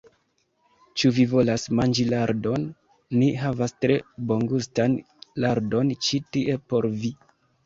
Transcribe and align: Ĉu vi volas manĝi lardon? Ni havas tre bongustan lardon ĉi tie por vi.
Ĉu 1.01 1.09
vi 1.17 1.25
volas 1.33 1.65
manĝi 1.79 2.05
lardon? 2.13 2.65
Ni 3.19 3.27
havas 3.43 3.75
tre 3.85 3.99
bongustan 4.33 4.97
lardon 5.45 5.95
ĉi 6.09 6.23
tie 6.39 6.59
por 6.73 6.91
vi. 7.05 7.15